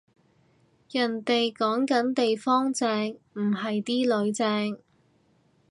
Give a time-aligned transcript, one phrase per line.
[0.89, 4.79] 人哋講緊地方正，唔係啲囡正